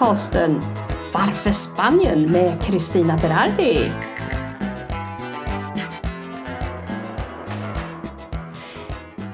Podcasten 0.00 0.60
Varför 1.12 1.52
Spanien 1.52 2.30
med 2.30 2.62
Kristina 2.62 3.16
Berardi. 3.16 3.92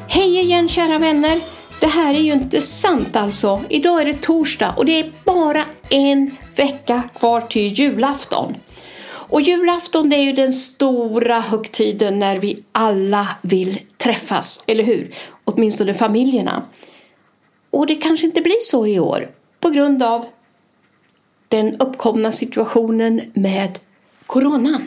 Hej 0.08 0.40
igen 0.40 0.68
kära 0.68 0.98
vänner! 0.98 1.38
Det 1.80 1.86
här 1.86 2.14
är 2.14 2.18
ju 2.18 2.32
inte 2.32 2.60
sant 2.60 3.16
alltså. 3.16 3.62
Idag 3.68 4.00
är 4.00 4.04
det 4.04 4.22
torsdag 4.22 4.74
och 4.76 4.86
det 4.86 5.00
är 5.00 5.12
bara 5.24 5.64
en 5.88 6.36
vecka 6.56 7.02
kvar 7.18 7.40
till 7.40 7.72
julafton. 7.72 8.54
Och 9.08 9.40
julafton 9.40 10.10
det 10.10 10.16
är 10.16 10.22
ju 10.22 10.32
den 10.32 10.52
stora 10.52 11.40
högtiden 11.40 12.18
när 12.18 12.36
vi 12.36 12.64
alla 12.72 13.28
vill 13.42 13.78
träffas, 13.96 14.64
eller 14.66 14.84
hur? 14.84 15.14
Åtminstone 15.44 15.94
familjerna. 15.94 16.62
Och 17.70 17.86
det 17.86 17.94
kanske 17.94 18.26
inte 18.26 18.40
blir 18.40 18.60
så 18.60 18.86
i 18.86 19.00
år 19.00 19.30
på 19.60 19.70
grund 19.70 20.02
av 20.02 20.26
den 21.48 21.76
uppkomna 21.80 22.32
situationen 22.32 23.20
med 23.34 23.78
coronan. 24.26 24.82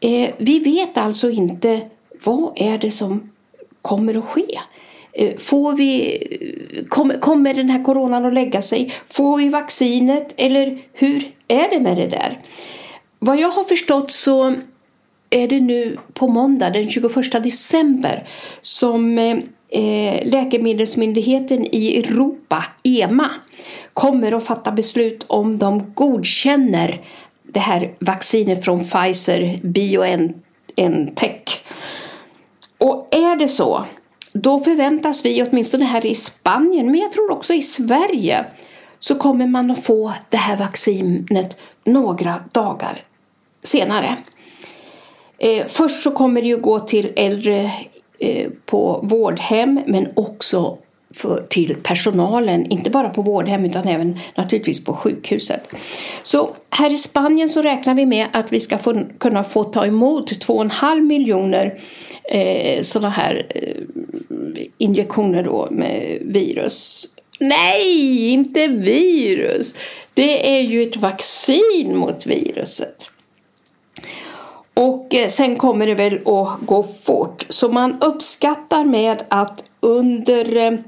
Eh, 0.00 0.30
vi 0.38 0.58
vet 0.58 0.98
alltså 0.98 1.30
inte 1.30 1.80
vad 2.24 2.52
är 2.56 2.78
det 2.78 2.90
som 2.90 3.30
kommer 3.82 4.18
att 4.18 4.24
ske. 4.24 4.58
Eh, 5.12 5.36
får 5.36 5.72
vi, 5.72 6.18
eh, 6.76 6.84
kom, 6.84 7.12
kommer 7.20 7.54
den 7.54 7.70
här 7.70 7.84
coronan 7.84 8.24
att 8.24 8.34
lägga 8.34 8.62
sig? 8.62 8.92
Får 9.08 9.38
vi 9.38 9.48
vaccinet? 9.48 10.34
Eller 10.36 10.78
hur 10.92 11.32
är 11.48 11.70
det 11.70 11.80
med 11.80 11.96
det 11.96 12.06
där? 12.06 12.38
Vad 13.18 13.40
jag 13.40 13.48
har 13.48 13.64
förstått 13.64 14.10
så 14.10 14.54
är 15.30 15.48
det 15.48 15.60
nu 15.60 15.98
på 16.12 16.28
måndag 16.28 16.70
den 16.70 16.90
21 16.90 17.32
december 17.42 18.28
som 18.60 19.18
eh, 19.18 19.38
Eh, 19.70 20.28
läkemedelsmyndigheten 20.28 21.66
i 21.74 21.98
Europa, 21.98 22.64
EMA, 22.82 23.30
kommer 23.94 24.32
att 24.32 24.44
fatta 24.44 24.72
beslut 24.72 25.24
om 25.26 25.58
de 25.58 25.94
godkänner 25.94 27.00
det 27.42 27.60
här 27.60 27.94
vaccinet 28.00 28.64
från 28.64 28.84
Pfizer 28.84 29.60
BioNTech. 29.62 31.42
Och 32.78 33.08
är 33.10 33.36
det 33.36 33.48
så, 33.48 33.84
då 34.32 34.60
förväntas 34.60 35.24
vi, 35.24 35.42
åtminstone 35.42 35.84
här 35.84 36.06
i 36.06 36.14
Spanien, 36.14 36.90
men 36.90 37.00
jag 37.00 37.12
tror 37.12 37.32
också 37.32 37.54
i 37.54 37.62
Sverige, 37.62 38.44
så 38.98 39.14
kommer 39.14 39.46
man 39.46 39.70
att 39.70 39.84
få 39.84 40.12
det 40.28 40.36
här 40.36 40.56
vaccinet 40.56 41.56
några 41.84 42.34
dagar 42.52 43.02
senare. 43.62 44.16
Eh, 45.38 45.66
först 45.66 46.02
så 46.02 46.10
kommer 46.10 46.42
det 46.42 46.48
ju 46.48 46.56
gå 46.56 46.78
till 46.78 47.12
äldre 47.16 47.72
Eh, 48.20 48.50
på 48.66 49.00
vårdhem 49.02 49.80
men 49.86 50.08
också 50.14 50.78
för, 51.14 51.46
till 51.48 51.76
personalen, 51.82 52.70
inte 52.70 52.90
bara 52.90 53.08
på 53.08 53.22
vårdhem 53.22 53.64
utan 53.64 53.88
även 53.88 54.18
naturligtvis 54.34 54.84
på 54.84 54.92
sjukhuset. 54.92 55.68
Så 56.22 56.50
här 56.70 56.92
i 56.92 56.96
Spanien 56.96 57.48
så 57.48 57.62
räknar 57.62 57.94
vi 57.94 58.06
med 58.06 58.26
att 58.32 58.52
vi 58.52 58.60
ska 58.60 58.78
få, 58.78 59.02
kunna 59.18 59.44
få 59.44 59.64
ta 59.64 59.86
emot 59.86 60.32
2,5 60.32 61.00
miljoner 61.00 61.78
eh, 62.24 62.82
sådana 62.82 63.08
här 63.08 63.46
eh, 63.54 64.62
injektioner 64.78 65.42
då 65.42 65.68
med 65.70 66.18
virus. 66.20 67.06
Nej, 67.40 68.32
inte 68.32 68.66
virus! 68.66 69.74
Det 70.14 70.58
är 70.58 70.60
ju 70.60 70.82
ett 70.82 70.96
vaccin 70.96 71.96
mot 71.96 72.26
viruset. 72.26 73.10
Och 74.78 75.14
eh, 75.14 75.28
sen 75.28 75.56
kommer 75.56 75.86
det 75.86 75.94
väl 75.94 76.14
att 76.14 76.58
gå 76.60 76.82
fort. 76.82 77.46
Så 77.48 77.68
man 77.68 78.02
uppskattar 78.02 78.84
med 78.84 79.22
att 79.28 79.64
under 79.80 80.56
eh, 80.56 80.78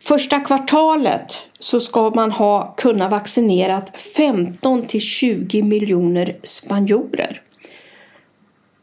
första 0.00 0.40
kvartalet 0.40 1.38
så 1.58 1.80
ska 1.80 2.10
man 2.10 2.30
ha 2.30 2.74
kunnat 2.76 3.10
vaccinerat 3.10 4.00
15 4.16 4.82
till 4.82 5.00
20 5.00 5.62
miljoner 5.62 6.36
spanjorer. 6.42 7.42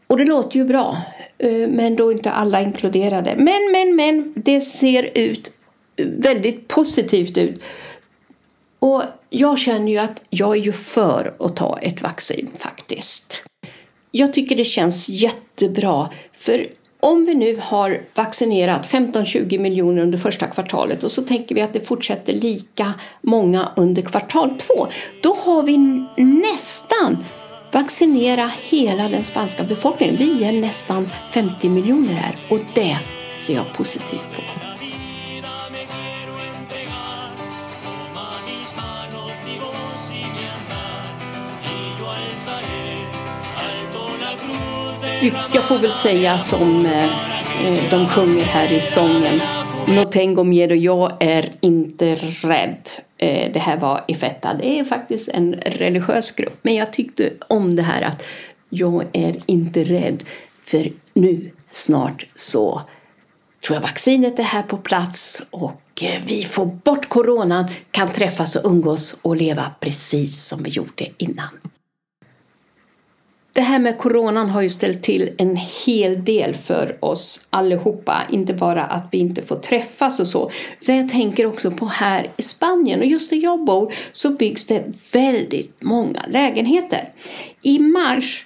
Och 0.07 0.17
det 0.17 0.25
låter 0.25 0.57
ju 0.57 0.65
bra, 0.65 1.01
eh, 1.37 1.67
men 1.69 1.95
då 1.95 2.11
inte 2.11 2.31
alla 2.31 2.61
inkluderade. 2.61 3.35
Men, 3.37 3.71
men, 3.71 3.95
men, 3.95 4.33
det 4.35 4.61
ser 4.61 5.17
ut 5.17 5.51
väldigt 5.97 6.67
positivt 6.67 7.37
ut. 7.37 7.61
Och 8.79 9.03
jag 9.29 9.59
känner 9.59 9.91
ju 9.91 9.97
att 9.97 10.23
jag 10.29 10.57
är 10.57 10.61
ju 10.61 10.73
för 10.73 11.35
att 11.39 11.55
ta 11.55 11.79
ett 11.79 12.01
vaccin 12.01 12.49
faktiskt. 12.57 13.43
Jag 14.17 14.33
tycker 14.33 14.55
det 14.55 14.65
känns 14.65 15.09
jättebra. 15.09 16.09
För 16.37 16.69
om 16.99 17.25
vi 17.25 17.35
nu 17.35 17.59
har 17.61 18.01
vaccinerat 18.15 18.91
15-20 18.91 19.59
miljoner 19.59 20.01
under 20.01 20.17
första 20.17 20.47
kvartalet 20.47 21.03
och 21.03 21.11
så 21.11 21.21
tänker 21.21 21.55
vi 21.55 21.61
att 21.61 21.73
det 21.73 21.79
fortsätter 21.79 22.33
lika 22.33 22.93
många 23.21 23.71
under 23.75 24.01
kvartal 24.01 24.57
två. 24.59 24.87
Då 25.21 25.37
har 25.43 25.63
vi 25.63 25.77
nästan 26.23 27.25
vaccinerat 27.73 28.51
hela 28.61 29.09
den 29.09 29.23
spanska 29.23 29.63
befolkningen. 29.63 30.15
Vi 30.15 30.43
är 30.43 30.51
nästan 30.51 31.09
50 31.33 31.69
miljoner 31.69 32.13
här 32.13 32.35
och 32.49 32.59
det 32.73 32.97
ser 33.35 33.53
jag 33.53 33.73
positivt 33.73 34.35
på. 34.35 34.66
Jag 45.53 45.63
får 45.67 45.77
väl 45.77 45.91
säga 45.91 46.39
som 46.39 46.85
eh, 46.85 47.03
eh 47.65 47.89
de 47.89 48.07
sjunger 48.07 48.43
här 48.43 48.71
i 48.71 48.79
sången. 48.79 49.41
No 49.87 50.03
tengo 50.03 50.43
miedo, 50.43 50.75
jag 50.75 51.11
är 51.19 51.51
inte 51.59 52.15
rädd. 52.41 52.89
Eh, 53.17 53.51
det 53.53 53.59
här 53.59 53.77
var 53.77 54.03
Ifetta. 54.07 54.53
Det 54.53 54.79
är 54.79 54.83
faktiskt 54.83 55.29
en 55.29 55.53
religiös 55.53 56.31
grupp. 56.31 56.59
Men 56.61 56.75
jag 56.75 56.93
tyckte 56.93 57.33
om 57.47 57.75
det 57.75 57.83
här 57.83 58.01
att 58.01 58.23
jag 58.69 59.05
är 59.13 59.35
inte 59.45 59.83
rädd. 59.83 60.23
För 60.63 60.91
nu 61.13 61.51
snart 61.71 62.25
så 62.35 62.81
tror 63.65 63.75
jag 63.75 63.81
vaccinet 63.81 64.39
är 64.39 64.43
här 64.43 64.63
på 64.63 64.77
plats 64.77 65.47
och 65.51 65.81
eh, 66.01 66.21
vi 66.25 66.43
får 66.43 66.65
bort 66.65 67.09
coronan, 67.09 67.65
kan 67.91 68.07
träffas 68.07 68.55
och 68.55 68.71
umgås 68.71 69.19
och 69.21 69.35
leva 69.35 69.71
precis 69.79 70.43
som 70.43 70.63
vi 70.63 70.69
gjorde 70.69 71.07
innan. 71.17 71.49
Det 73.57 73.63
här 73.63 73.79
med 73.79 73.97
coronan 73.97 74.49
har 74.49 74.61
ju 74.61 74.69
ställt 74.69 75.03
till 75.03 75.29
en 75.37 75.55
hel 75.85 76.25
del 76.25 76.55
för 76.55 76.97
oss 76.99 77.47
allihopa. 77.49 78.23
Inte 78.31 78.53
bara 78.53 78.83
att 78.83 79.07
vi 79.11 79.17
inte 79.17 79.41
får 79.41 79.55
träffas 79.55 80.19
och 80.19 80.27
så. 80.27 80.51
Utan 80.81 80.97
jag 80.97 81.09
tänker 81.09 81.45
också 81.45 81.71
på 81.71 81.85
här 81.85 82.31
i 82.37 82.41
Spanien. 82.41 82.99
Och 82.99 83.05
just 83.05 83.29
där 83.29 83.37
jag 83.37 83.65
bor 83.65 83.93
så 84.11 84.29
byggs 84.29 84.65
det 84.65 84.83
väldigt 85.13 85.75
många 85.79 86.25
lägenheter. 86.29 87.09
I 87.61 87.79
mars 87.79 88.45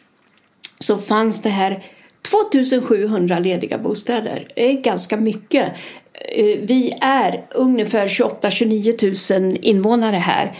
så 0.79 0.97
fanns 0.97 1.41
det 1.41 1.49
här 1.49 1.83
2700 2.29 3.39
lediga 3.39 3.77
bostäder. 3.77 4.47
Det 4.55 4.71
är 4.71 4.81
ganska 4.81 5.17
mycket. 5.17 5.65
Eh, 6.13 6.59
vi 6.61 6.97
är 7.01 7.45
ungefär 7.55 8.07
28-29 8.07 9.39
000 9.39 9.57
invånare 9.61 10.15
här. 10.17 10.57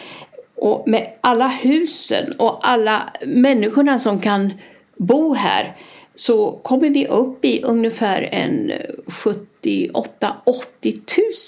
Och 0.62 0.88
med 0.88 1.14
alla 1.22 1.48
husen 1.48 2.34
och 2.40 2.60
alla 2.68 3.14
människorna 3.26 4.00
som 4.00 4.20
kan 4.20 4.54
bo 4.98 5.34
här 5.34 5.78
så 6.16 6.52
kommer 6.52 6.90
vi 6.90 7.08
upp 7.08 7.46
i 7.46 7.62
ungefär 7.64 8.30
en 8.32 8.72
78 9.08 10.36
80 10.44 10.94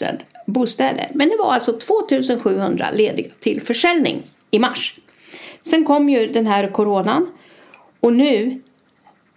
000 0.05 0.17
bostäder. 0.45 1.11
Men 1.13 1.29
det 1.29 1.37
var 1.37 1.53
alltså 1.53 1.73
2700 1.73 2.91
lediga 2.91 3.29
till 3.39 3.61
försäljning 3.61 4.23
i 4.51 4.59
mars. 4.59 4.95
Sen 5.61 5.85
kom 5.85 6.09
ju 6.09 6.27
den 6.27 6.47
här 6.47 6.71
coronan 6.71 7.27
och 7.99 8.13
nu 8.13 8.61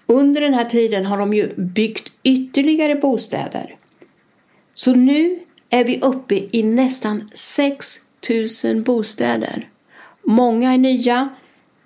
under 0.06 0.40
den 0.40 0.54
här 0.54 0.64
tiden 0.64 1.06
har 1.06 1.18
de 1.18 1.34
ju 1.34 1.54
byggt 1.56 2.12
ytterligare 2.22 2.94
bostäder. 2.94 3.76
Så 4.74 4.94
nu 4.94 5.38
är 5.70 5.84
vi 5.84 6.00
uppe 6.00 6.34
i 6.50 6.62
nästan 6.62 7.28
6 7.34 8.05
000 8.64 8.82
bostäder. 8.82 9.68
Många 10.22 10.72
är 10.72 10.78
nya, 10.78 11.28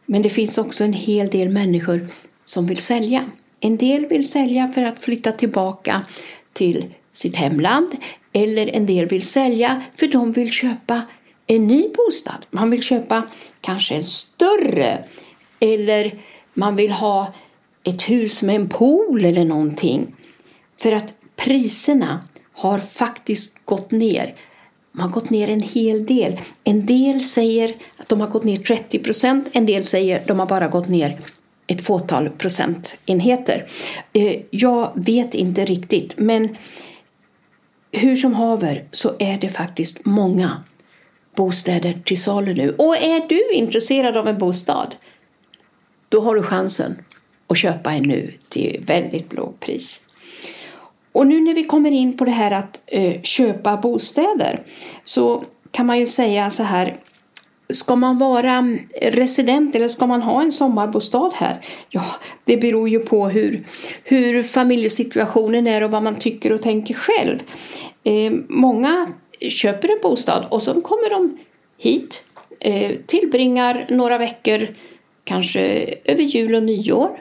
men 0.07 0.23
det 0.23 0.31
finns 0.31 0.59
också 0.59 0.85
en 0.85 0.93
hel 0.93 1.29
del 1.29 1.49
människor 1.49 2.09
som 2.45 2.67
vill 2.67 2.83
sälja. 2.83 3.25
En 3.61 3.77
del 3.77 4.07
vill 4.07 4.29
sälja 4.29 4.69
för 4.69 4.83
att 4.83 4.99
flytta 4.99 5.33
tillbaka 5.33 6.03
till 6.53 6.95
sitt 7.13 7.37
hemland 7.37 7.89
eller 8.33 8.67
en 8.67 8.87
del 8.87 9.07
vill 9.07 9.23
sälja 9.23 9.83
för 9.95 10.07
de 10.07 10.33
vill 10.33 10.51
köpa 10.51 11.03
en 11.47 11.67
ny 11.67 11.89
bostad. 11.97 12.47
Man 12.51 12.71
vill 12.71 12.83
köpa 12.83 13.23
kanske 13.61 13.95
en 13.95 14.03
större 14.03 15.05
eller 15.61 16.21
man 16.55 16.77
vill 16.77 16.93
ha 16.93 17.35
ett 17.85 18.03
hus 18.03 18.43
med 18.43 18.57
en 18.57 18.69
pool 18.69 19.25
eller 19.25 19.45
någonting. 19.45 20.15
För 20.81 20.93
att 20.93 21.15
priserna 21.37 22.25
har 22.53 22.79
faktiskt 22.79 23.65
gått 23.65 23.91
ner 23.91 24.35
de 24.93 25.01
har 25.01 25.09
gått 25.09 25.31
ner 25.31 25.49
en 25.49 25.61
hel 25.61 26.07
del. 26.07 26.41
En 26.65 26.87
del 26.87 27.21
säger 27.21 27.77
att 27.97 28.09
de 28.09 28.21
har 28.21 28.29
gått 28.29 28.45
ner 28.45 28.57
30 28.57 28.99
procent, 28.99 29.49
en 29.53 29.67
del 29.67 29.85
säger 29.85 30.21
att 30.21 30.27
de 30.27 30.39
har 30.39 30.47
bara 30.47 30.69
gått 30.69 30.89
ner 30.89 31.21
ett 31.67 31.81
fåtal 31.81 32.31
procentenheter. 32.31 33.67
Eh, 34.13 34.41
jag 34.51 34.93
vet 34.95 35.35
inte 35.35 35.65
riktigt, 35.65 36.19
men 36.19 36.57
hur 37.93 38.17
som 38.17 38.35
haver 38.35 38.85
så 38.91 39.13
är 39.19 39.39
det 39.39 39.49
faktiskt 39.49 40.05
många 40.05 40.63
bostäder 41.37 42.03
till 42.05 42.23
salu 42.23 42.55
nu. 42.55 42.71
Och 42.71 42.97
är 42.97 43.29
du 43.29 43.53
intresserad 43.53 44.17
av 44.17 44.29
en 44.29 44.39
bostad, 44.39 44.97
då 46.09 46.21
har 46.21 46.35
du 46.35 46.43
chansen 46.43 47.03
att 47.47 47.59
köpa 47.59 47.93
en 47.93 48.03
nu 48.03 48.35
till 48.49 48.83
väldigt 48.87 49.33
lågt 49.33 49.61
pris. 49.61 50.01
Och 51.13 51.27
nu 51.27 51.41
när 51.41 51.55
vi 51.55 51.65
kommer 51.65 51.91
in 51.91 52.17
på 52.17 52.25
det 52.25 52.31
här 52.31 52.51
att 52.51 52.81
eh, 52.87 53.23
köpa 53.23 53.77
bostäder 53.77 54.63
så 55.05 55.45
kan 55.71 55.87
man 55.87 55.99
ju 55.99 56.07
säga 56.07 56.51
så 56.51 56.63
här 56.63 56.97
Ska 57.73 57.97
man 57.97 58.19
vara 58.19 58.53
mm, 58.53 58.79
resident 59.03 59.75
eller 59.75 59.89
ska 59.89 60.07
man 60.07 60.23
ha 60.23 60.43
en 60.43 60.53
sommarbostad 60.53 61.31
här? 61.35 61.61
Ja, 61.91 62.05
det 62.45 62.57
beror 62.57 62.89
ju 62.89 63.01
på 63.01 63.29
hur, 63.29 63.67
hur 64.05 64.43
familjesituationen 64.43 65.67
är 65.67 65.83
och 65.83 65.91
vad 65.91 66.03
man 66.03 66.15
tycker 66.15 66.53
och 66.53 66.63
tänker 66.63 66.95
själv. 66.95 67.39
Eh, 68.05 68.33
många 68.49 69.09
köper 69.49 69.89
en 69.89 69.99
bostad 70.03 70.47
och 70.51 70.63
så 70.63 70.81
kommer 70.81 71.11
de 71.11 71.39
hit, 71.79 72.25
eh, 72.61 72.97
tillbringar 73.07 73.87
några 73.89 74.19
veckor, 74.19 74.69
kanske 75.25 75.95
över 76.05 76.23
jul 76.23 76.55
och 76.55 76.63
nyår 76.63 77.19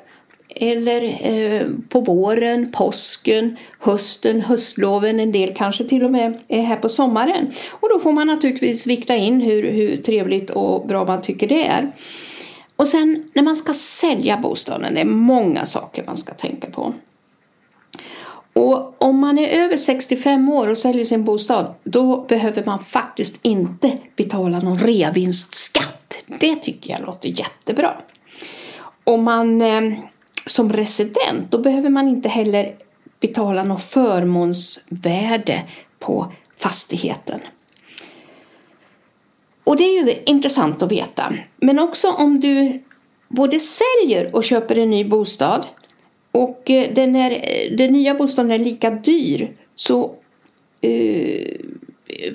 eller 0.59 1.19
eh, 1.21 1.67
på 1.89 1.99
våren, 1.99 2.71
påsken, 2.71 3.57
hösten, 3.79 4.41
höstloven, 4.41 5.19
en 5.19 5.31
del 5.31 5.53
kanske 5.55 5.83
till 5.83 6.05
och 6.05 6.11
med 6.11 6.37
är 6.47 6.61
här 6.61 6.75
på 6.75 6.89
sommaren. 6.89 7.53
Och 7.69 7.89
då 7.89 7.99
får 7.99 8.11
man 8.11 8.27
naturligtvis 8.27 8.87
vikta 8.87 9.15
in 9.15 9.41
hur, 9.41 9.71
hur 9.71 9.97
trevligt 9.97 10.49
och 10.49 10.87
bra 10.87 11.05
man 11.05 11.21
tycker 11.21 11.47
det 11.47 11.67
är. 11.67 11.91
Och 12.75 12.87
sen 12.87 13.23
när 13.33 13.43
man 13.43 13.55
ska 13.55 13.73
sälja 13.73 14.37
bostaden, 14.37 14.93
det 14.93 15.01
är 15.01 15.05
många 15.05 15.65
saker 15.65 16.03
man 16.05 16.17
ska 16.17 16.33
tänka 16.33 16.69
på. 16.69 16.93
Och 18.53 19.03
om 19.03 19.19
man 19.19 19.37
är 19.37 19.47
över 19.47 19.77
65 19.77 20.49
år 20.49 20.69
och 20.69 20.77
säljer 20.77 21.05
sin 21.05 21.23
bostad 21.23 21.73
då 21.83 22.25
behöver 22.29 22.65
man 22.65 22.79
faktiskt 22.79 23.39
inte 23.41 23.97
betala 24.15 24.59
någon 24.59 24.79
reavinstskatt. 24.79 26.17
Det 26.39 26.55
tycker 26.55 26.91
jag 26.91 27.01
låter 27.01 27.29
jättebra. 27.29 27.97
Om 29.03 29.23
man 29.23 29.61
eh, 29.61 29.81
som 30.49 30.73
resident 30.73 31.51
då 31.51 31.57
behöver 31.57 31.89
man 31.89 32.07
inte 32.07 32.29
heller 32.29 32.75
betala 33.19 33.63
något 33.63 33.83
förmånsvärde 33.83 35.63
på 35.99 36.33
fastigheten. 36.57 37.39
Och 39.63 39.77
det 39.77 39.83
är 39.83 40.03
ju 40.03 40.13
intressant 40.25 40.83
att 40.83 40.91
veta. 40.91 41.33
Men 41.57 41.79
också 41.79 42.11
om 42.11 42.39
du 42.39 42.83
både 43.27 43.59
säljer 43.59 44.35
och 44.35 44.43
köper 44.43 44.77
en 44.77 44.89
ny 44.89 45.03
bostad 45.05 45.65
och 46.31 46.69
eh, 46.69 46.93
den, 46.93 47.15
är, 47.15 47.31
eh, 47.31 47.75
den 47.77 47.93
nya 47.93 48.15
bostaden 48.15 48.51
är 48.51 48.59
lika 48.59 48.89
dyr 48.89 49.51
så 49.75 50.15
uh, 50.85 51.55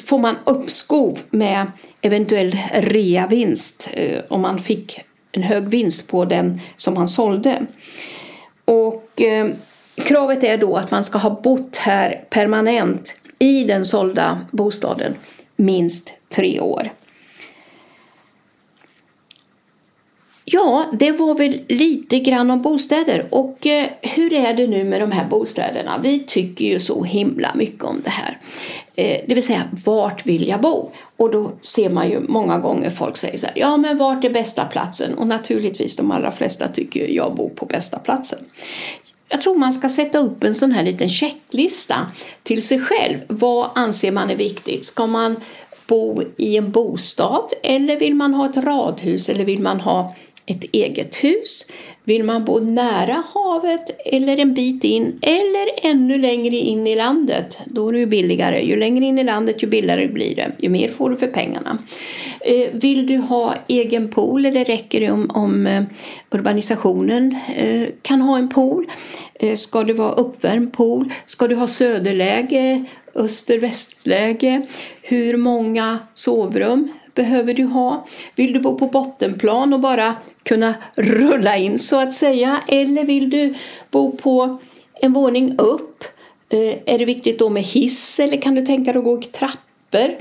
får 0.05 0.19
man 0.19 0.37
uppskov 0.45 1.19
med 1.31 1.67
eventuell 2.01 2.59
reavinst 2.73 3.91
uh, 3.99 4.19
om 4.29 4.41
man 4.41 4.59
fick 4.59 5.01
en 5.35 5.43
hög 5.43 5.69
vinst 5.69 6.09
på 6.09 6.25
den 6.25 6.61
som 6.77 6.95
man 6.95 7.09
sålde. 7.09 7.67
Och 8.65 9.23
eh, 9.23 9.47
kravet 9.95 10.45
är 10.45 10.59
då 10.59 10.77
att 10.77 10.91
man 10.91 11.05
ska 11.05 11.19
ha 11.19 11.41
bott 11.43 11.77
här 11.77 12.25
permanent 12.31 13.17
i 13.39 13.65
den 13.65 13.85
sålda 13.85 14.47
bostaden 14.51 15.15
minst 15.57 16.13
tre 16.29 16.61
år. 16.61 16.91
Ja, 20.45 20.91
det 20.93 21.13
var 21.13 21.35
väl 21.35 21.61
lite 21.69 22.19
grann 22.19 22.51
om 22.51 22.63
bostäder. 22.63 23.29
Och 23.31 23.67
eh, 23.67 23.87
hur 24.03 24.33
är 24.33 24.55
det 24.55 24.67
nu 24.67 24.85
med 24.85 25.01
de 25.01 25.13
här 25.13 25.25
bostäderna? 25.25 26.01
Vi 26.03 26.19
tycker 26.19 26.65
ju 26.65 26.81
så 26.81 27.05
himla 27.05 27.55
mycket 27.55 27.85
om 27.85 28.01
det 28.05 28.11
här. 28.11 28.39
Eh, 28.97 29.21
det 29.29 29.35
vill 29.35 29.47
säga, 29.47 29.63
vart 29.85 30.27
vill 30.27 30.49
jag 30.49 30.61
bo? 30.61 30.91
Och 31.17 31.31
då 31.31 31.53
ser 31.61 31.91
man 31.91 32.11
ju 32.11 32.21
många 32.21 32.59
gånger 32.59 32.91
folk 32.91 33.17
säger 33.17 33.39
så 33.39 33.47
här, 33.47 33.59
ja 33.59 33.77
men 33.77 33.99
vart 33.99 34.25
är 34.25 34.31
bästa 34.31 34.65
platsen? 34.65 35.15
Och 35.15 35.27
naturligtvis 35.27 35.97
de 35.97 36.11
allra 36.11 36.33
flesta 36.33 36.69
tycker 36.69 37.09
jag 37.09 37.35
bor 37.35 37.49
på 37.49 37.67
bästa 37.67 37.99
platsen. 37.99 38.39
Jag 39.29 39.41
tror 39.41 39.55
man 39.55 39.73
ska 39.73 39.89
sätta 39.89 40.19
upp 40.19 40.45
en 40.45 40.55
sån 40.55 40.73
här 40.73 40.83
liten 40.83 41.09
checklista 41.09 42.07
till 42.43 42.63
sig 42.63 42.81
själv. 42.81 43.19
Vad 43.29 43.71
anser 43.75 44.13
man 44.13 44.31
är 44.31 44.37
viktigt? 44.37 44.85
Ska 44.85 45.07
man 45.07 45.37
bo 45.87 46.23
i 46.37 46.57
en 46.57 46.71
bostad 46.71 47.53
eller 47.63 47.99
vill 47.99 48.15
man 48.15 48.35
ha 48.35 48.51
ett 48.51 48.57
radhus 48.57 49.29
eller 49.29 49.45
vill 49.45 49.61
man 49.61 49.81
ha 49.81 50.15
ett 50.47 50.65
eget 50.73 51.25
hus? 51.25 51.67
Vill 52.07 52.25
man 52.25 52.45
bo 52.45 52.59
nära 52.59 53.23
havet 53.35 53.91
eller 54.05 54.39
en 54.39 54.55
bit 54.55 54.85
in 54.85 55.19
eller 55.23 55.91
ännu 55.91 56.19
längre 56.19 56.57
in 56.57 56.87
i 56.87 56.95
landet? 56.95 57.59
Då 57.67 57.89
är 57.89 57.93
det 57.93 57.99
ju 57.99 58.07
billigare. 58.07 58.67
Ju 58.67 58.77
längre 58.77 59.05
in 59.05 59.19
i 59.19 59.25
landet 59.25 59.63
ju 59.63 59.67
billigare 59.67 60.09
blir 60.09 60.37
det. 60.37 60.53
Ju 60.59 60.69
mer 60.69 60.89
får 60.89 61.11
du 61.11 61.17
för 61.17 61.27
pengarna. 61.27 61.79
Eh, 62.41 62.69
vill 62.73 63.07
du 63.07 63.17
ha 63.17 63.55
egen 63.69 64.09
pool 64.09 64.47
eller 64.47 64.65
räcker 64.65 65.01
det 65.01 65.11
om, 65.11 65.31
om 65.31 65.67
eh, 65.67 65.83
urbanisationen 66.31 67.37
eh, 67.57 67.89
kan 68.03 68.21
ha 68.21 68.39
en 68.39 68.49
pool? 68.49 68.87
Ska 69.55 69.85
det 69.85 69.93
vara 69.93 70.13
uppvärmd 70.13 70.73
pool? 70.73 71.11
Ska 71.27 71.49
du 71.49 71.55
ha 71.55 71.67
söderläge, 71.67 72.85
öster-västläge? 73.15 74.67
Hur 75.03 75.37
många 75.37 75.99
sovrum? 76.15 76.93
Behöver 77.15 77.55
du 77.55 77.65
ha? 77.65 78.07
Vill 78.35 78.53
du 78.53 78.61
bo 78.61 78.79
på 78.79 78.87
bottenplan 78.87 79.73
och 79.73 79.81
bara 79.81 80.17
kunna 80.43 80.75
rulla 80.97 81.57
in 81.57 81.79
så 81.79 82.01
att 82.01 82.15
säga? 82.15 82.61
Eller 82.69 83.05
vill 83.05 83.31
du 83.31 83.55
bo 83.91 84.17
på 84.17 84.59
en 84.95 85.13
våning 85.13 85.55
upp? 85.59 86.05
Eh, 86.49 86.79
är 86.87 86.99
det 86.99 87.05
viktigt 87.05 87.39
då 87.39 87.49
med 87.49 87.63
hiss 87.63 88.21
eller 88.21 88.41
kan 88.41 88.55
du 88.55 88.67
tänka 88.67 88.93
dig 88.93 88.99
att 88.99 89.05
gå 89.05 89.19
i 89.19 89.23
trappor? 89.23 90.17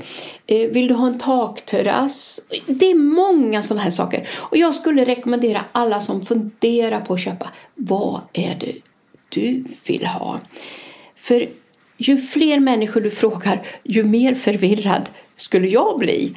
Eh, 0.46 0.68
vill 0.70 0.88
du 0.88 0.94
ha 0.94 1.06
en 1.06 1.18
takterrass? 1.18 2.40
Det 2.66 2.90
är 2.90 2.94
många 2.94 3.62
sådana 3.62 3.82
här 3.82 3.90
saker. 3.90 4.28
Och 4.32 4.56
jag 4.56 4.74
skulle 4.74 5.04
rekommendera 5.04 5.64
alla 5.72 6.00
som 6.00 6.26
funderar 6.26 7.00
på 7.00 7.14
att 7.14 7.20
köpa, 7.20 7.48
vad 7.74 8.20
är 8.32 8.56
det 8.60 8.74
du 9.28 9.64
vill 9.86 10.06
ha? 10.06 10.40
För 11.16 11.48
ju 11.96 12.18
fler 12.18 12.60
människor 12.60 13.00
du 13.00 13.10
frågar, 13.10 13.66
ju 13.82 14.04
mer 14.04 14.34
förvirrad 14.34 15.10
skulle 15.36 15.68
jag 15.68 15.98
bli 15.98 16.34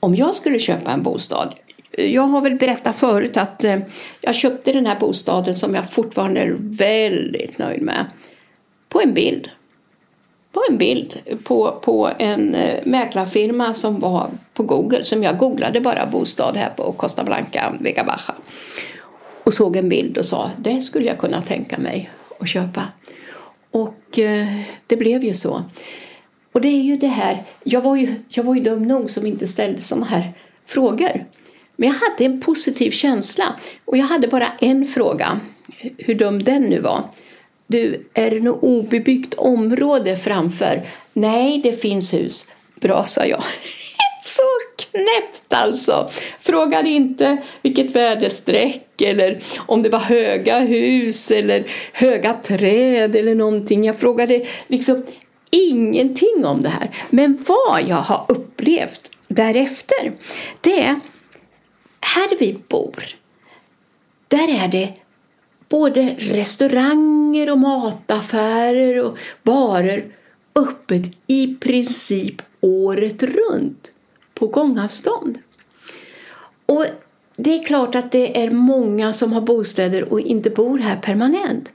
om 0.00 0.14
jag 0.14 0.34
skulle 0.34 0.58
köpa 0.58 0.92
en 0.92 1.02
bostad. 1.02 1.54
Jag 1.90 2.22
har 2.22 2.40
väl 2.40 2.54
berättat 2.54 2.96
förut 2.96 3.36
att 3.36 3.64
eh, 3.64 3.78
jag 4.20 4.34
köpte 4.34 4.72
den 4.72 4.86
här 4.86 5.00
bostaden 5.00 5.54
som 5.54 5.74
jag 5.74 5.90
fortfarande 5.92 6.40
är 6.40 6.56
väldigt 6.58 7.58
nöjd 7.58 7.82
med. 7.82 8.04
På 8.88 9.00
en 9.00 9.14
bild. 9.14 9.50
På 10.52 10.62
en 10.70 10.78
bild 10.78 11.18
på, 11.44 11.78
på 11.82 12.10
en 12.18 12.54
eh, 12.54 12.80
mäklarfirma 12.84 13.74
som 13.74 14.00
var 14.00 14.30
på 14.54 14.62
Google. 14.62 15.04
Som 15.04 15.22
jag 15.22 15.38
googlade 15.38 15.80
bara 15.80 16.06
bostad 16.06 16.56
här 16.56 16.70
på 16.70 16.92
Costa 16.92 17.24
Blanca, 17.24 17.74
Vega 17.80 18.04
Baja. 18.04 18.34
Och 19.44 19.54
såg 19.54 19.76
en 19.76 19.88
bild 19.88 20.18
och 20.18 20.24
sa 20.24 20.50
det 20.58 20.80
skulle 20.80 21.06
jag 21.06 21.18
kunna 21.18 21.42
tänka 21.42 21.78
mig 21.78 22.10
att 22.40 22.48
köpa. 22.48 22.84
Och 23.70 24.18
eh, 24.18 24.46
det 24.86 24.96
blev 24.96 25.24
ju 25.24 25.34
så. 25.34 25.64
Och 26.58 26.62
det 26.62 26.68
är 26.68 26.82
ju 26.82 26.96
det 26.96 27.06
här, 27.06 27.44
jag 27.64 27.80
var 27.80 27.96
ju, 27.96 28.14
jag 28.28 28.44
var 28.44 28.54
ju 28.54 28.60
dum 28.60 28.82
nog 28.82 29.10
som 29.10 29.26
inte 29.26 29.46
ställde 29.46 29.82
sådana 29.82 30.06
här 30.06 30.32
frågor. 30.66 31.24
Men 31.76 31.88
jag 31.88 31.94
hade 31.94 32.24
en 32.24 32.40
positiv 32.40 32.90
känsla 32.90 33.54
och 33.84 33.96
jag 33.96 34.04
hade 34.04 34.28
bara 34.28 34.48
en 34.60 34.84
fråga, 34.84 35.40
hur 35.98 36.14
dum 36.14 36.44
den 36.44 36.62
nu 36.62 36.80
var. 36.80 37.02
Du, 37.66 38.06
är 38.14 38.30
det 38.30 38.40
något 38.40 38.62
obebyggt 38.62 39.34
område 39.34 40.16
framför? 40.16 40.82
Nej, 41.12 41.60
det 41.62 41.72
finns 41.72 42.14
hus. 42.14 42.50
Bra, 42.80 43.04
sa 43.04 43.24
jag. 43.24 43.42
Så 44.22 44.42
knäppt 44.76 45.52
alltså! 45.52 46.10
Frågade 46.40 46.88
inte 46.88 47.36
vilket 47.62 47.96
väderstreck 47.96 49.00
eller 49.00 49.38
om 49.56 49.82
det 49.82 49.88
var 49.88 49.98
höga 49.98 50.58
hus 50.58 51.30
eller 51.30 51.64
höga 51.92 52.34
träd 52.34 53.16
eller 53.16 53.34
någonting. 53.34 53.84
Jag 53.84 53.98
frågade 53.98 54.46
liksom 54.68 55.02
ingenting 55.50 56.44
om 56.44 56.62
det 56.62 56.68
här. 56.68 56.96
Men 57.10 57.44
vad 57.46 57.82
jag 57.88 57.96
har 57.96 58.24
upplevt 58.28 59.10
därefter, 59.28 60.12
det 60.60 60.82
är 60.82 61.00
här 62.00 62.38
vi 62.38 62.58
bor, 62.68 63.04
där 64.28 64.64
är 64.64 64.68
det 64.68 64.94
både 65.68 66.16
restauranger 66.18 67.50
och 67.50 67.58
mataffärer 67.58 69.04
och 69.04 69.18
barer 69.42 70.04
öppet 70.54 71.02
i 71.26 71.54
princip 71.54 72.42
året 72.60 73.22
runt 73.22 73.92
på 74.34 74.46
gångavstånd. 74.46 75.38
Och 76.66 76.84
det 77.36 77.58
är 77.58 77.64
klart 77.64 77.94
att 77.94 78.12
det 78.12 78.42
är 78.44 78.50
många 78.50 79.12
som 79.12 79.32
har 79.32 79.40
bostäder 79.40 80.12
och 80.12 80.20
inte 80.20 80.50
bor 80.50 80.78
här 80.78 80.96
permanent. 80.96 81.72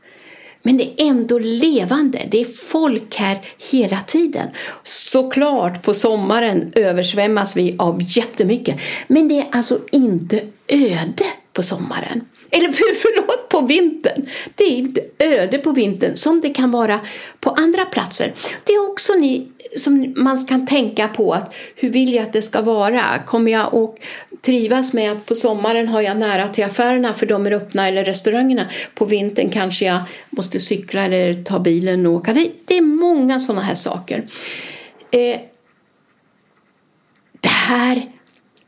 Men 0.64 0.78
det 0.78 0.84
är 0.84 1.08
ändå 1.08 1.40
levande. 1.40 2.28
Det 2.32 2.42
är 2.42 2.46
folk 2.46 3.16
här 3.16 3.42
hela 3.72 4.00
tiden. 4.00 4.48
Såklart 4.84 5.84
på 5.84 5.94
sommaren 5.94 6.72
översvämmas 6.76 7.58
vi 7.58 7.76
av 7.80 8.00
jättemycket. 8.02 8.80
Men 9.08 9.28
det 9.28 9.40
är 9.40 9.48
alltså 9.52 9.80
inte 9.92 10.42
öde 10.68 11.26
på 11.54 11.64
sommaren. 11.64 12.22
Eller 12.54 12.72
förlåt, 13.02 13.50
på 13.50 13.62
vintern. 13.62 14.26
Det 14.56 14.64
är 14.64 14.78
inte 14.78 15.02
öde 15.20 15.58
på 15.58 15.72
vintern 15.72 16.16
som 16.16 16.42
det 16.42 16.50
kan 16.50 16.72
vara 16.72 17.00
på 17.40 17.50
andra 17.50 17.86
platser. 17.86 18.34
Det 18.64 18.74
är 18.74 18.92
också 18.92 19.14
ni 19.14 19.48
som 19.76 20.14
man 20.18 20.46
kan 20.46 20.68
tänka 20.68 21.08
på 21.08 21.34
att 21.34 21.54
hur 21.76 21.90
vill 21.90 22.14
jag 22.14 22.24
att 22.24 22.34
det 22.34 22.42
ska 22.42 22.62
vara? 22.62 23.04
Kommer 23.26 23.52
jag 23.52 23.76
att 23.76 23.96
trivas 24.42 24.94
med 24.94 25.12
att 25.12 25.26
på 25.26 25.36
sommaren 25.36 25.88
har 25.88 26.02
jag 26.02 26.18
nära 26.18 26.48
till 26.48 26.64
affärerna 26.64 27.14
för 27.14 27.26
de 27.26 27.46
är 27.46 27.52
öppna 27.52 27.88
eller 27.88 28.06
restaurangerna. 28.06 28.66
På 28.96 29.06
vintern 29.06 29.50
kanske 29.50 29.86
jag 29.86 30.00
måste 30.30 30.60
cykla 30.60 31.02
eller 31.02 31.44
ta 31.44 31.60
bilen 31.60 32.06
och 32.06 32.14
åka. 32.14 32.34
Det 32.66 32.78
är 32.78 32.82
många 32.82 33.40
sådana 33.40 33.62
här 33.62 33.76
saker. 33.76 34.28
Eh, 35.12 35.40
det 37.40 37.50
här, 37.50 38.12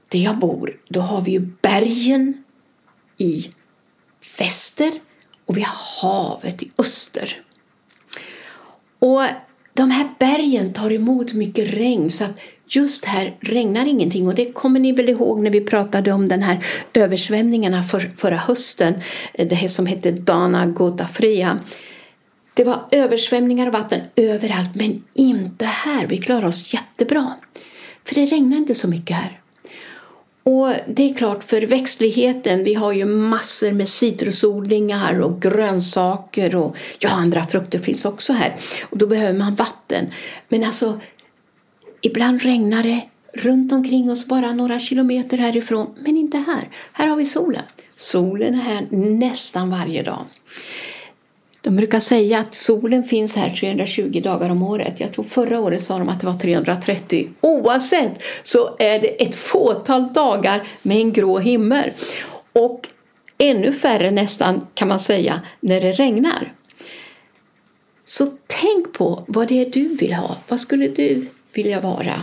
där 0.09 0.19
jag 0.19 0.37
bor, 0.37 0.77
då 0.89 1.01
har 1.01 1.21
vi 1.21 1.31
ju 1.31 1.39
bergen 1.39 2.43
i 3.17 3.49
väster 4.39 4.91
och 5.45 5.57
vi 5.57 5.61
har 5.61 5.77
havet 6.01 6.63
i 6.63 6.71
öster. 6.77 7.41
Och 8.99 9.21
de 9.73 9.91
här 9.91 10.09
bergen 10.19 10.73
tar 10.73 10.93
emot 10.93 11.33
mycket 11.33 11.73
regn 11.73 12.11
så 12.11 12.23
att 12.23 12.39
just 12.67 13.05
här 13.05 13.37
regnar 13.39 13.85
ingenting 13.85 14.27
och 14.27 14.35
det 14.35 14.53
kommer 14.53 14.79
ni 14.79 14.91
väl 14.91 15.09
ihåg 15.09 15.39
när 15.39 15.51
vi 15.51 15.61
pratade 15.61 16.11
om 16.11 16.27
den 16.27 16.43
här 16.43 16.65
översvämningarna 16.93 17.83
för, 17.83 17.99
förra 18.17 18.35
hösten, 18.35 18.93
det 19.33 19.55
här 19.55 19.67
som 19.67 19.85
hette 19.85 20.11
Dana 20.11 20.65
Gotafria. 20.65 21.59
Det 22.53 22.63
var 22.63 22.85
översvämningar 22.91 23.67
och 23.67 23.73
vatten 23.73 24.01
överallt 24.15 24.75
men 24.75 25.03
inte 25.13 25.65
här. 25.65 26.07
Vi 26.07 26.17
klarar 26.17 26.47
oss 26.47 26.73
jättebra. 26.73 27.35
För 28.05 28.15
det 28.15 28.25
regnade 28.25 28.57
inte 28.57 28.75
så 28.75 28.87
mycket 28.87 29.17
här. 29.17 29.39
Och 30.47 30.73
det 30.87 31.09
är 31.09 31.13
klart 31.13 31.43
för 31.43 31.61
växtligheten, 31.61 32.63
vi 32.63 32.73
har 32.73 32.93
ju 32.93 33.05
massor 33.05 33.71
med 33.71 33.87
citrusodlingar 33.87 35.21
och 35.21 35.41
grönsaker 35.41 36.55
och 36.55 36.77
ja, 36.99 37.09
andra 37.09 37.45
frukter 37.45 37.79
finns 37.79 38.05
också 38.05 38.33
här. 38.33 38.55
Och 38.89 38.97
då 38.97 39.07
behöver 39.07 39.39
man 39.39 39.55
vatten. 39.55 40.05
Men 40.47 40.63
alltså, 40.63 40.99
ibland 42.01 42.41
regnar 42.41 42.83
det 42.83 43.01
runt 43.33 43.71
omkring 43.71 44.11
oss 44.11 44.27
bara 44.27 44.53
några 44.53 44.79
kilometer 44.79 45.37
härifrån, 45.37 45.95
men 45.99 46.17
inte 46.17 46.37
här. 46.37 46.69
Här 46.93 47.07
har 47.07 47.15
vi 47.15 47.25
solen. 47.25 47.63
Solen 47.95 48.55
är 48.55 48.63
här 48.63 48.87
nästan 48.91 49.69
varje 49.69 50.03
dag. 50.03 50.25
De 51.65 51.75
brukar 51.75 51.99
säga 51.99 52.39
att 52.39 52.55
solen 52.55 53.03
finns 53.03 53.35
här 53.35 53.49
320 53.49 54.21
dagar 54.23 54.49
om 54.49 54.63
året. 54.63 54.99
Jag 54.99 55.13
tror 55.13 55.25
förra 55.25 55.59
året 55.59 55.83
sa 55.83 55.99
de 55.99 56.09
att 56.09 56.19
det 56.19 56.27
var 56.27 56.37
330. 56.37 57.29
Oavsett 57.41 58.23
så 58.43 58.75
är 58.79 58.99
det 58.99 59.23
ett 59.23 59.35
fåtal 59.35 60.13
dagar 60.13 60.67
med 60.81 60.97
en 60.97 61.13
grå 61.13 61.39
himmel. 61.39 61.91
Och 62.53 62.87
ännu 63.37 63.71
färre 63.71 64.11
nästan 64.11 64.67
kan 64.73 64.87
man 64.87 64.99
säga 64.99 65.41
när 65.59 65.81
det 65.81 65.91
regnar. 65.91 66.53
Så 68.03 68.27
tänk 68.47 68.93
på 68.93 69.23
vad 69.27 69.47
det 69.47 69.61
är 69.61 69.69
du 69.69 69.95
vill 69.95 70.13
ha. 70.13 70.37
Vad 70.47 70.59
skulle 70.59 70.87
du 70.87 71.27
vilja 71.53 71.81
vara 71.81 72.21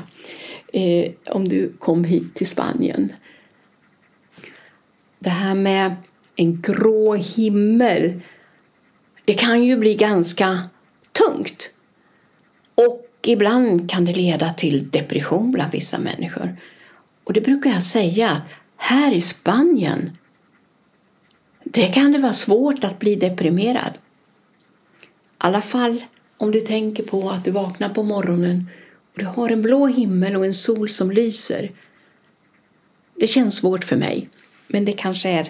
eh, 0.73 1.11
om 1.27 1.49
du 1.49 1.73
kom 1.79 2.05
hit 2.05 2.35
till 2.35 2.49
Spanien? 2.49 3.13
Det 5.19 5.31
här 5.31 5.55
med 5.55 5.95
en 6.37 6.63
grå 6.63 7.15
himmel 7.15 8.21
det 9.33 9.39
kan 9.39 9.65
ju 9.65 9.77
bli 9.77 9.95
ganska 9.95 10.69
tungt. 11.13 11.71
Och 12.75 13.09
ibland 13.23 13.91
kan 13.91 14.05
det 14.05 14.13
leda 14.13 14.53
till 14.53 14.91
depression 14.91 15.53
bland 15.53 15.73
vissa 15.73 15.99
människor. 15.99 16.57
Och 17.25 17.33
det 17.33 17.41
brukar 17.41 17.71
jag 17.71 17.83
säga, 17.83 18.43
här 18.77 19.15
i 19.15 19.21
Spanien, 19.21 20.17
det 21.65 21.89
kan 21.89 22.13
det 22.13 22.19
vara 22.19 22.33
svårt 22.33 22.85
att 22.85 22.99
bli 22.99 23.15
deprimerad. 23.15 23.93
I 23.95 25.07
alla 25.39 25.63
fall 25.63 26.05
om 26.37 26.51
du 26.51 26.61
tänker 26.61 27.03
på 27.03 27.31
att 27.31 27.45
du 27.45 27.51
vaknar 27.51 27.89
på 27.89 28.03
morgonen 28.03 28.69
och 29.13 29.19
du 29.19 29.25
har 29.25 29.51
en 29.51 29.63
blå 29.63 29.87
himmel 29.87 30.37
och 30.37 30.47
en 30.47 30.55
sol 30.55 30.89
som 30.89 31.11
lyser. 31.11 31.71
Det 33.15 33.27
känns 33.27 33.57
svårt 33.57 33.85
för 33.85 33.97
mig, 33.97 34.29
men 34.67 34.85
det 34.85 34.93
kanske 34.93 35.29
är 35.29 35.49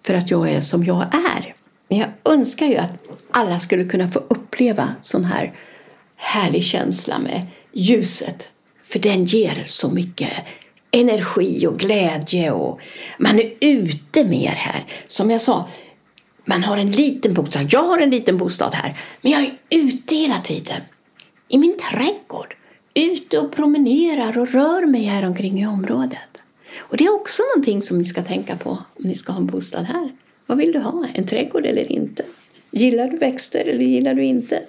för 0.00 0.14
att 0.14 0.30
jag 0.30 0.50
är 0.50 0.60
som 0.60 0.84
jag 0.84 1.14
är. 1.14 1.54
Men 1.94 2.00
jag 2.00 2.34
önskar 2.34 2.66
ju 2.66 2.76
att 2.76 2.92
alla 3.30 3.58
skulle 3.58 3.84
kunna 3.84 4.10
få 4.10 4.18
uppleva 4.18 4.94
sån 5.02 5.24
här 5.24 5.52
härlig 6.16 6.64
känsla 6.64 7.18
med 7.18 7.46
ljuset. 7.72 8.48
För 8.84 8.98
den 8.98 9.24
ger 9.24 9.62
så 9.66 9.90
mycket 9.90 10.30
energi 10.90 11.66
och 11.66 11.78
glädje 11.78 12.50
och 12.50 12.80
man 13.18 13.38
är 13.38 13.52
ute 13.60 14.24
mer 14.24 14.50
här. 14.50 14.84
Som 15.06 15.30
jag 15.30 15.40
sa, 15.40 15.68
man 16.44 16.64
har 16.64 16.76
en 16.76 16.90
liten 16.90 17.34
bostad. 17.34 17.66
Jag 17.70 17.82
har 17.82 17.98
en 17.98 18.10
liten 18.10 18.38
bostad 18.38 18.74
här, 18.74 18.98
men 19.20 19.32
jag 19.32 19.42
är 19.42 19.58
ute 19.70 20.14
hela 20.14 20.40
tiden. 20.40 20.80
I 21.48 21.58
min 21.58 21.76
trädgård. 21.78 22.56
Ute 22.94 23.38
och 23.38 23.52
promenerar 23.52 24.38
och 24.38 24.48
rör 24.48 24.86
mig 24.86 25.02
här 25.02 25.24
omkring 25.24 25.60
i 25.60 25.66
området. 25.66 26.40
Och 26.78 26.96
det 26.96 27.04
är 27.04 27.14
också 27.14 27.42
någonting 27.54 27.82
som 27.82 27.98
ni 27.98 28.04
ska 28.04 28.22
tänka 28.22 28.56
på 28.56 28.70
om 28.70 29.04
ni 29.04 29.14
ska 29.14 29.32
ha 29.32 29.40
en 29.40 29.46
bostad 29.46 29.84
här. 29.84 30.23
Vad 30.46 30.58
vill 30.58 30.72
du 30.72 30.78
ha? 30.78 31.06
En 31.14 31.26
trädgård 31.26 31.66
eller 31.66 31.92
inte? 31.92 32.24
Gillar 32.70 33.08
du 33.08 33.16
växter 33.16 33.64
eller 33.64 33.84
gillar 33.84 34.14
du 34.14 34.24
inte? 34.24 34.62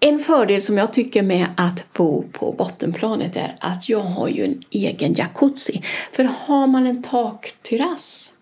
En 0.00 0.18
fördel 0.18 0.62
som 0.62 0.78
jag 0.78 0.92
tycker 0.92 1.22
med 1.22 1.46
att 1.56 1.92
bo 1.92 2.24
på 2.32 2.52
bottenplanet 2.52 3.36
är 3.36 3.56
att 3.60 3.88
jag 3.88 4.00
har 4.00 4.28
ju 4.28 4.44
en 4.44 4.62
egen 4.70 5.14
jacuzzi. 5.14 5.82
För 6.12 6.24
har 6.24 6.66
man 6.66 6.86
en 6.86 7.02
takterrass 7.02 8.34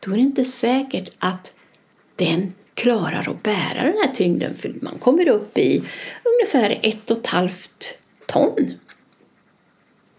då 0.00 0.12
är 0.12 0.16
det 0.16 0.22
inte 0.22 0.44
säkert 0.44 1.10
att 1.18 1.54
den 2.16 2.54
klarar 2.74 3.30
att 3.30 3.42
bära 3.42 3.82
den 3.82 3.96
här 4.04 4.14
tyngden 4.14 4.54
för 4.54 4.74
man 4.80 4.98
kommer 4.98 5.28
upp 5.28 5.58
i 5.58 5.82
ungefär 6.24 6.78
ett 6.82 7.10
och 7.10 7.16
ett 7.16 7.26
halvt 7.26 7.98
ton. 8.26 8.72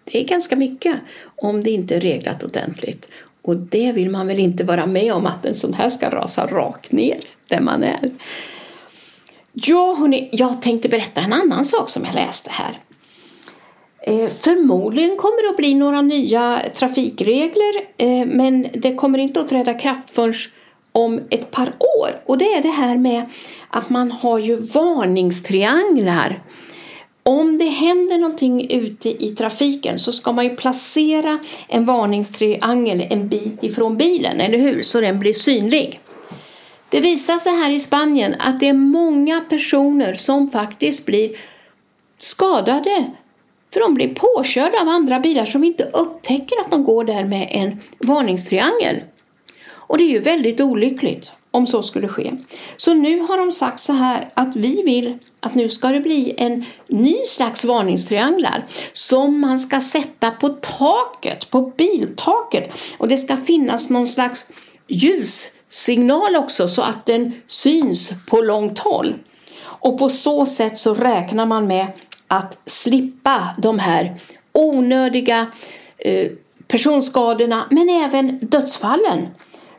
Det 0.03 0.19
är 0.19 0.23
ganska 0.23 0.55
mycket 0.55 0.99
om 1.35 1.63
det 1.63 1.69
inte 1.69 1.95
är 1.95 1.99
reglat 1.99 2.43
ordentligt. 2.43 3.07
Och 3.47 3.57
det 3.57 3.91
vill 3.91 4.09
man 4.09 4.27
väl 4.27 4.39
inte 4.39 4.63
vara 4.63 4.85
med 4.85 5.13
om 5.13 5.25
att 5.25 5.45
en 5.45 5.55
sån 5.55 5.73
här 5.73 5.89
ska 5.89 6.09
rasa 6.09 6.45
rakt 6.45 6.91
ner 6.91 7.19
där 7.47 7.61
man 7.61 7.83
är. 7.83 8.11
Ja, 9.53 9.95
hörni, 9.99 10.29
jag 10.31 10.61
tänkte 10.61 10.89
berätta 10.89 11.21
en 11.21 11.33
annan 11.33 11.65
sak 11.65 11.89
som 11.89 12.05
jag 12.05 12.15
läste 12.15 12.49
här. 12.53 12.71
Eh, 14.01 14.29
förmodligen 14.29 15.17
kommer 15.17 15.43
det 15.43 15.49
att 15.49 15.57
bli 15.57 15.73
några 15.73 16.01
nya 16.01 16.59
trafikregler 16.73 17.73
eh, 17.97 18.25
men 18.25 18.67
det 18.73 18.95
kommer 18.95 19.19
inte 19.19 19.39
att 19.39 19.49
träda 19.49 19.73
kraft 19.73 20.09
förrän 20.09 20.33
om 20.91 21.21
ett 21.29 21.51
par 21.51 21.67
år. 21.67 22.09
Och 22.25 22.37
det 22.37 22.53
är 22.53 22.61
det 22.61 22.69
här 22.69 22.97
med 22.97 23.25
att 23.69 23.89
man 23.89 24.11
har 24.11 24.39
ju 24.39 24.55
varningstrianglar 24.55 26.41
om 27.27 27.57
det 27.57 27.65
händer 27.65 28.17
någonting 28.17 28.72
ute 28.72 29.25
i 29.25 29.36
trafiken 29.38 30.00
så 30.00 30.12
ska 30.12 30.31
man 30.31 30.46
ju 30.46 30.55
placera 30.55 31.39
en 31.67 31.86
varningstriangel 31.86 33.07
en 33.10 33.27
bit 33.27 33.63
ifrån 33.63 33.98
bilen, 33.98 34.41
eller 34.41 34.57
hur? 34.57 34.81
Så 34.81 35.01
den 35.01 35.19
blir 35.19 35.34
synlig. 35.34 36.00
Det 36.89 37.00
visar 37.00 37.38
sig 37.38 37.51
här 37.51 37.69
i 37.69 37.79
Spanien 37.79 38.36
att 38.39 38.60
det 38.60 38.67
är 38.67 38.74
många 38.74 39.41
personer 39.41 40.13
som 40.13 40.51
faktiskt 40.51 41.05
blir 41.05 41.31
skadade 42.17 43.12
för 43.74 43.79
de 43.79 43.93
blir 43.93 44.15
påkörda 44.15 44.81
av 44.81 44.89
andra 44.89 45.19
bilar 45.19 45.46
som 45.46 45.63
inte 45.63 45.84
upptäcker 45.84 46.62
att 46.62 46.72
de 46.72 46.84
går 46.84 47.03
där 47.03 47.24
med 47.24 47.48
en 47.51 47.81
varningstriangel. 48.00 49.01
Och 49.69 49.98
det 49.98 50.03
är 50.03 50.10
ju 50.10 50.19
väldigt 50.19 50.62
olyckligt 50.62 51.31
om 51.57 51.67
så 51.67 51.83
skulle 51.83 52.07
ske. 52.07 52.31
Så 52.77 52.93
nu 52.93 53.19
har 53.19 53.37
de 53.37 53.51
sagt 53.51 53.79
så 53.79 53.93
här 53.93 54.29
att 54.33 54.55
vi 54.55 54.81
vill 54.83 55.17
att 55.39 55.55
nu 55.55 55.69
ska 55.69 55.87
det 55.87 55.99
bli 55.99 56.33
en 56.37 56.65
ny 56.87 57.17
slags 57.25 57.65
varningstrianglar 57.65 58.67
som 58.93 59.39
man 59.39 59.59
ska 59.59 59.81
sätta 59.81 60.31
på 60.31 60.49
taket, 60.49 61.49
på 61.49 61.61
biltaket. 61.61 62.71
Och 62.97 63.07
det 63.07 63.17
ska 63.17 63.37
finnas 63.37 63.89
någon 63.89 64.07
slags 64.07 64.51
ljussignal 64.87 66.35
också 66.35 66.67
så 66.67 66.81
att 66.81 67.05
den 67.05 67.33
syns 67.47 68.11
på 68.29 68.41
långt 68.41 68.79
håll. 68.79 69.15
Och 69.59 69.99
på 69.99 70.09
så 70.09 70.45
sätt 70.45 70.77
så 70.77 70.93
räknar 70.93 71.45
man 71.45 71.67
med 71.67 71.87
att 72.27 72.59
slippa 72.65 73.55
de 73.57 73.79
här 73.79 74.19
onödiga 74.53 75.47
eh, 75.97 76.31
personskadorna 76.67 77.67
men 77.71 77.89
även 77.89 78.39
dödsfallen 78.39 79.27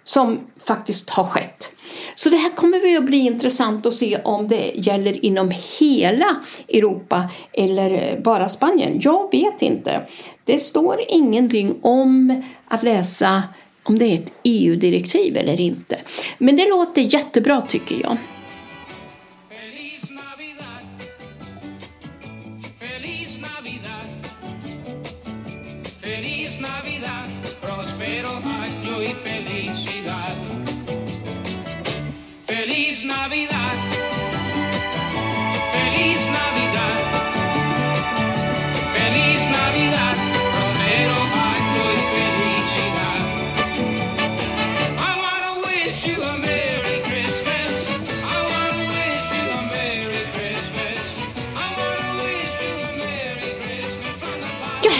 som 0.05 0.41
faktiskt 0.69 1.11
har 1.11 1.25
skett. 1.25 1.71
Så 2.15 2.31
det 2.31 2.37
här 2.37 2.51
kommer 2.51 2.81
vi 2.81 2.97
att 2.97 3.05
bli 3.05 3.19
intressant 3.19 3.87
att 3.87 3.95
se 3.95 4.19
om 4.25 4.49
det 4.49 4.73
gäller 4.75 5.25
inom 5.25 5.53
hela 5.79 6.37
Europa 6.69 7.31
eller 7.53 7.91
eh, 7.91 8.23
bara 8.23 8.49
Spanien. 8.49 9.01
Jag 9.01 9.29
vet 9.33 9.63
inte. 9.63 10.07
Det 10.45 10.59
står 10.59 11.01
ingenting 11.09 11.79
om 11.83 12.43
att 12.69 12.83
läsa 12.83 13.43
om 13.83 13.99
det 13.99 14.05
är 14.05 14.15
ett 14.15 14.33
EU-direktiv 14.43 15.37
eller 15.37 15.61
inte. 15.61 15.99
Men 16.39 16.57
det 16.57 16.69
låter 16.69 17.03
jättebra 17.15 17.61
tycker 17.61 18.01
jag. 18.03 18.17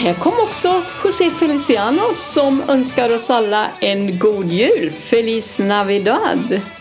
här 0.09 0.13
kom 0.13 0.39
också 0.39 0.83
José 1.03 1.31
Feliciano 1.31 2.13
som 2.15 2.63
önskar 2.67 3.09
oss 3.09 3.29
alla 3.29 3.71
en 3.79 4.19
god 4.19 4.51
jul. 4.51 4.91
Feliz 4.91 5.59
Navidad! 5.59 6.78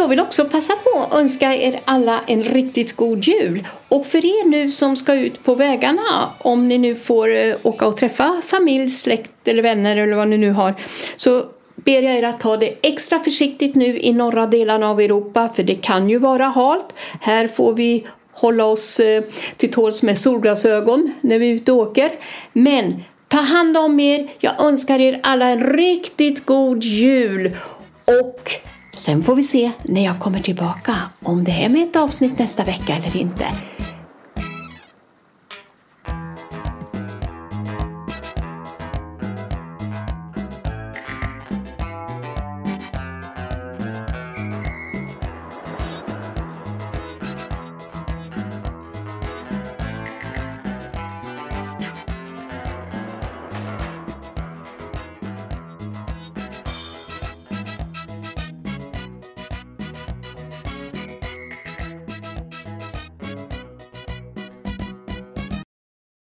Jag 0.00 0.08
vill 0.08 0.20
också 0.20 0.44
passa 0.44 0.72
på 0.76 1.00
att 1.00 1.18
önska 1.18 1.54
er 1.54 1.80
alla 1.84 2.20
en 2.26 2.42
riktigt 2.42 2.96
god 2.96 3.24
jul. 3.24 3.66
Och 3.88 4.06
för 4.06 4.18
er 4.18 4.48
nu 4.48 4.70
som 4.70 4.96
ska 4.96 5.14
ut 5.14 5.44
på 5.44 5.54
vägarna, 5.54 6.30
om 6.38 6.68
ni 6.68 6.78
nu 6.78 6.94
får 6.94 7.34
eh, 7.34 7.56
åka 7.62 7.86
och 7.86 7.96
träffa 7.96 8.42
familj, 8.44 8.90
släkt 8.90 9.48
eller 9.48 9.62
vänner 9.62 9.96
eller 9.96 10.16
vad 10.16 10.28
ni 10.28 10.38
nu 10.38 10.50
har, 10.50 10.74
så 11.16 11.44
ber 11.74 12.02
jag 12.02 12.14
er 12.14 12.22
att 12.22 12.40
ta 12.40 12.56
det 12.56 12.74
extra 12.82 13.18
försiktigt 13.18 13.74
nu 13.74 13.98
i 13.98 14.12
norra 14.12 14.46
delarna 14.46 14.90
av 14.90 15.00
Europa, 15.00 15.50
för 15.56 15.62
det 15.62 15.74
kan 15.74 16.08
ju 16.08 16.18
vara 16.18 16.44
halt. 16.44 16.86
Här 17.20 17.48
får 17.48 17.72
vi 17.72 18.06
hålla 18.32 18.64
oss 18.64 19.00
eh, 19.00 19.24
till 19.56 19.72
tåls 19.72 20.02
med 20.02 20.18
solglasögon 20.18 21.12
när 21.20 21.38
vi 21.38 21.50
är 21.50 21.54
ute 21.54 21.72
och 21.72 21.78
åker. 21.78 22.12
Men 22.52 23.02
ta 23.28 23.38
hand 23.40 23.76
om 23.76 24.00
er. 24.00 24.28
Jag 24.38 24.64
önskar 24.64 25.00
er 25.00 25.20
alla 25.22 25.48
en 25.48 25.72
riktigt 25.72 26.46
god 26.46 26.84
jul. 26.84 27.56
Och 28.04 28.50
sen 28.92 29.22
får 29.22 29.34
vi 29.34 29.42
se 29.42 29.72
när 29.82 30.04
jag 30.04 30.20
kommer 30.20 30.40
tillbaka 30.40 30.96
om 31.22 31.44
det 31.44 31.52
är 31.52 31.68
med 31.68 31.82
ett 31.82 31.96
avsnitt 31.96 32.38
nästa 32.38 32.64
vecka 32.64 32.96
eller 32.96 33.16
inte. 33.16 33.46